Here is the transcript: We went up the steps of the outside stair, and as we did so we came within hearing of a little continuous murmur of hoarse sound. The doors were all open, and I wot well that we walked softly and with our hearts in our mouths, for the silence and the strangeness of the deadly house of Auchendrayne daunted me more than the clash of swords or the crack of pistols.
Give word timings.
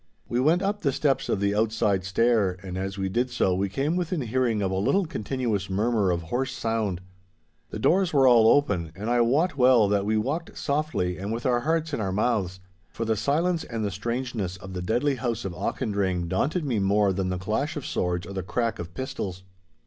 We 0.27 0.39
went 0.39 0.63
up 0.63 0.81
the 0.81 0.91
steps 0.91 1.29
of 1.29 1.39
the 1.39 1.53
outside 1.53 2.03
stair, 2.05 2.57
and 2.63 2.75
as 2.75 2.97
we 2.97 3.07
did 3.07 3.29
so 3.29 3.53
we 3.53 3.69
came 3.69 3.95
within 3.95 4.21
hearing 4.21 4.63
of 4.63 4.71
a 4.71 4.79
little 4.79 5.05
continuous 5.05 5.69
murmur 5.69 6.09
of 6.09 6.23
hoarse 6.23 6.53
sound. 6.53 7.01
The 7.69 7.77
doors 7.77 8.11
were 8.11 8.27
all 8.27 8.47
open, 8.47 8.91
and 8.95 9.11
I 9.11 9.21
wot 9.21 9.57
well 9.57 9.87
that 9.89 10.03
we 10.03 10.17
walked 10.17 10.57
softly 10.57 11.19
and 11.19 11.31
with 11.31 11.45
our 11.45 11.59
hearts 11.59 11.93
in 11.93 12.01
our 12.01 12.11
mouths, 12.11 12.59
for 12.89 13.05
the 13.05 13.15
silence 13.15 13.63
and 13.63 13.85
the 13.85 13.91
strangeness 13.91 14.57
of 14.57 14.73
the 14.73 14.81
deadly 14.81 15.17
house 15.17 15.45
of 15.45 15.53
Auchendrayne 15.53 16.27
daunted 16.27 16.65
me 16.65 16.79
more 16.79 17.13
than 17.13 17.29
the 17.29 17.37
clash 17.37 17.77
of 17.77 17.85
swords 17.85 18.25
or 18.25 18.33
the 18.33 18.41
crack 18.41 18.79
of 18.79 18.95
pistols. 18.95 19.43